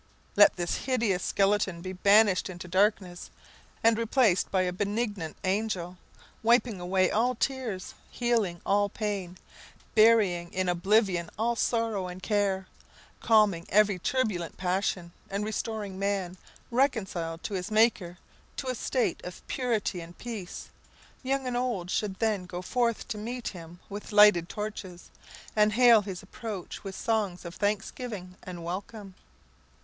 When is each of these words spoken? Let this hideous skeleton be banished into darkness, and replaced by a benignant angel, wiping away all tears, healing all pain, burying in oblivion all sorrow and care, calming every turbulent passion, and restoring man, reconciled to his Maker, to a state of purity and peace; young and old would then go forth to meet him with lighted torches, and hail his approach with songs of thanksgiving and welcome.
Let 0.35 0.55
this 0.55 0.77
hideous 0.85 1.21
skeleton 1.23 1.81
be 1.81 1.93
banished 1.93 2.49
into 2.49 2.67
darkness, 2.67 3.29
and 3.83 3.99
replaced 3.99 4.49
by 4.49 4.63
a 4.63 4.73
benignant 4.73 5.37
angel, 5.43 5.95
wiping 6.41 6.81
away 6.81 7.11
all 7.11 7.35
tears, 7.35 7.93
healing 8.09 8.61
all 8.65 8.89
pain, 8.89 9.37
burying 9.93 10.51
in 10.55 10.67
oblivion 10.67 11.29
all 11.37 11.55
sorrow 11.55 12.07
and 12.07 12.23
care, 12.23 12.65
calming 13.19 13.67
every 13.69 13.99
turbulent 13.99 14.57
passion, 14.57 15.11
and 15.29 15.45
restoring 15.45 15.99
man, 15.99 16.35
reconciled 16.71 17.43
to 17.43 17.53
his 17.53 17.69
Maker, 17.69 18.17
to 18.57 18.69
a 18.69 18.73
state 18.73 19.23
of 19.23 19.45
purity 19.47 20.01
and 20.01 20.17
peace; 20.17 20.69
young 21.21 21.45
and 21.45 21.55
old 21.55 21.93
would 22.01 22.17
then 22.17 22.47
go 22.47 22.63
forth 22.63 23.07
to 23.09 23.19
meet 23.19 23.49
him 23.49 23.79
with 23.87 24.11
lighted 24.11 24.49
torches, 24.49 25.11
and 25.55 25.73
hail 25.73 26.01
his 26.01 26.23
approach 26.23 26.83
with 26.83 26.95
songs 26.95 27.45
of 27.45 27.53
thanksgiving 27.53 28.35
and 28.41 28.63
welcome. 28.63 29.13